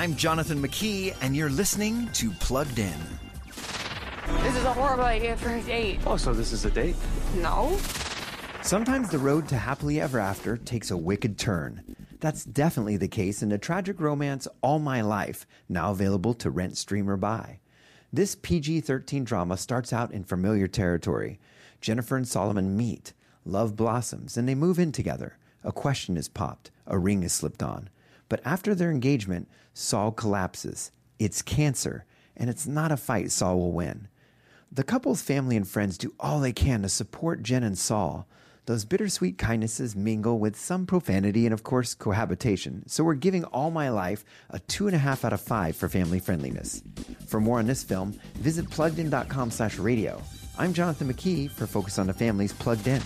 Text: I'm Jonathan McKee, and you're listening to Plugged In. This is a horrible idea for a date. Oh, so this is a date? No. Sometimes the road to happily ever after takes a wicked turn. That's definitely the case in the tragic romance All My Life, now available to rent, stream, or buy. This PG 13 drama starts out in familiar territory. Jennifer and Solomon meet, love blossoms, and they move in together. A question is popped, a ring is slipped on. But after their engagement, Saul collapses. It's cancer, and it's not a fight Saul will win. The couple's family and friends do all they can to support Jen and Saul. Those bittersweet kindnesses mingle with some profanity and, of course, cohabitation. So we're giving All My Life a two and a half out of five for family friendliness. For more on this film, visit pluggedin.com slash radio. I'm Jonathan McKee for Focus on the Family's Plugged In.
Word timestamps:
I'm 0.00 0.16
Jonathan 0.16 0.62
McKee, 0.62 1.14
and 1.20 1.36
you're 1.36 1.50
listening 1.50 2.08
to 2.14 2.30
Plugged 2.30 2.78
In. 2.78 2.98
This 4.40 4.56
is 4.56 4.64
a 4.64 4.72
horrible 4.72 5.04
idea 5.04 5.36
for 5.36 5.50
a 5.50 5.60
date. 5.60 6.00
Oh, 6.06 6.16
so 6.16 6.32
this 6.32 6.52
is 6.52 6.64
a 6.64 6.70
date? 6.70 6.96
No. 7.34 7.76
Sometimes 8.62 9.10
the 9.10 9.18
road 9.18 9.46
to 9.48 9.56
happily 9.56 10.00
ever 10.00 10.18
after 10.18 10.56
takes 10.56 10.90
a 10.90 10.96
wicked 10.96 11.36
turn. 11.36 11.82
That's 12.18 12.46
definitely 12.46 12.96
the 12.96 13.08
case 13.08 13.42
in 13.42 13.50
the 13.50 13.58
tragic 13.58 14.00
romance 14.00 14.48
All 14.62 14.78
My 14.78 15.02
Life, 15.02 15.46
now 15.68 15.90
available 15.90 16.32
to 16.32 16.50
rent, 16.50 16.78
stream, 16.78 17.06
or 17.10 17.18
buy. 17.18 17.60
This 18.10 18.34
PG 18.34 18.80
13 18.80 19.24
drama 19.24 19.58
starts 19.58 19.92
out 19.92 20.12
in 20.12 20.24
familiar 20.24 20.66
territory. 20.66 21.38
Jennifer 21.82 22.16
and 22.16 22.26
Solomon 22.26 22.74
meet, 22.74 23.12
love 23.44 23.76
blossoms, 23.76 24.38
and 24.38 24.48
they 24.48 24.54
move 24.54 24.78
in 24.78 24.92
together. 24.92 25.36
A 25.62 25.72
question 25.72 26.16
is 26.16 26.26
popped, 26.26 26.70
a 26.86 26.98
ring 26.98 27.22
is 27.22 27.34
slipped 27.34 27.62
on. 27.62 27.90
But 28.30 28.40
after 28.46 28.74
their 28.74 28.90
engagement, 28.90 29.48
Saul 29.74 30.12
collapses. 30.12 30.92
It's 31.18 31.42
cancer, 31.42 32.06
and 32.34 32.48
it's 32.48 32.66
not 32.66 32.92
a 32.92 32.96
fight 32.96 33.30
Saul 33.30 33.58
will 33.58 33.72
win. 33.72 34.08
The 34.72 34.84
couple's 34.84 35.20
family 35.20 35.56
and 35.56 35.68
friends 35.68 35.98
do 35.98 36.14
all 36.18 36.40
they 36.40 36.52
can 36.52 36.80
to 36.82 36.88
support 36.88 37.42
Jen 37.42 37.64
and 37.64 37.76
Saul. 37.76 38.26
Those 38.66 38.84
bittersweet 38.84 39.36
kindnesses 39.36 39.96
mingle 39.96 40.38
with 40.38 40.54
some 40.54 40.86
profanity 40.86 41.44
and, 41.44 41.52
of 41.52 41.64
course, 41.64 41.92
cohabitation. 41.92 42.84
So 42.86 43.02
we're 43.02 43.14
giving 43.14 43.42
All 43.44 43.72
My 43.72 43.88
Life 43.88 44.24
a 44.48 44.60
two 44.60 44.86
and 44.86 44.94
a 44.94 45.00
half 45.00 45.24
out 45.24 45.32
of 45.32 45.40
five 45.40 45.74
for 45.74 45.88
family 45.88 46.20
friendliness. 46.20 46.84
For 47.26 47.40
more 47.40 47.58
on 47.58 47.66
this 47.66 47.82
film, 47.82 48.12
visit 48.34 48.70
pluggedin.com 48.70 49.50
slash 49.50 49.76
radio. 49.78 50.22
I'm 50.56 50.72
Jonathan 50.72 51.12
McKee 51.12 51.50
for 51.50 51.66
Focus 51.66 51.98
on 51.98 52.06
the 52.06 52.12
Family's 52.12 52.52
Plugged 52.52 52.86
In. 52.86 53.02